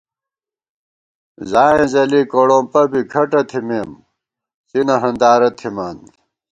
ځائیں 1.49 1.87
ځَلی 1.93 2.21
کوڑومپہ 2.31 2.81
بی 2.91 3.01
کھٹہ 3.11 3.41
تھِمېم، 3.49 3.89
څِنہ 4.69 4.95
ہندارہ 5.03 5.49
تھِمان 5.59 5.97